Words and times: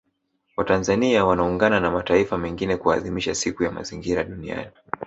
Watanzania 0.57 1.25
wanaungana 1.25 1.79
na 1.79 1.91
mataifa 1.91 2.37
mengine 2.37 2.77
kuadhimisha 2.77 3.35
Siku 3.35 3.63
ya 3.63 3.71
Mazingira 3.71 4.23
Duniani 4.23 4.71